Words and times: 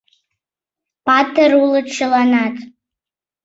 Патыр 1.05 1.51
улыт 1.63 1.87
чыланат 1.95 2.55